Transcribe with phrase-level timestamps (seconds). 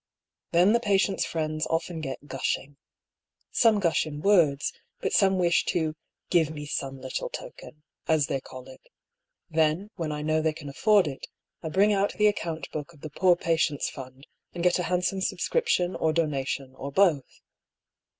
[0.49, 2.77] Then the patient's friends often get gushing.
[3.51, 5.95] Some gush in words, but some wish to'
[6.31, 8.81] give me some little token,' as they call it.
[9.47, 11.27] Then, when I know they can afford it,
[11.61, 14.25] I bring out the account book of the poor patients' fund,
[14.55, 17.41] and get a handsome sub scription or donation, or both.